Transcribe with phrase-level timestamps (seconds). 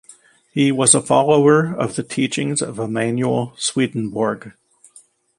[0.51, 4.53] He was a follower of the teachings of Emanuel Swedenborg.